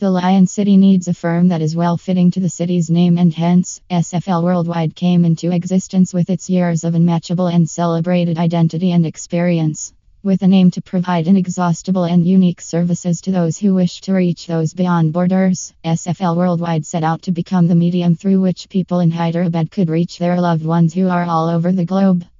[0.00, 3.34] The Lion City needs a firm that is well fitting to the city's name, and
[3.34, 9.04] hence, SFL Worldwide came into existence with its years of unmatchable and celebrated identity and
[9.04, 9.92] experience.
[10.22, 14.46] With an aim to provide inexhaustible and unique services to those who wish to reach
[14.46, 19.10] those beyond borders, SFL Worldwide set out to become the medium through which people in
[19.10, 22.24] Hyderabad could reach their loved ones who are all over the globe.